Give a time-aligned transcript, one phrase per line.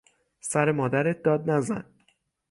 [0.41, 1.83] سر مادرت داد نزن!